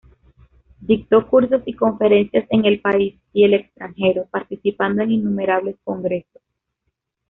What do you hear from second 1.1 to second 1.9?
cursos y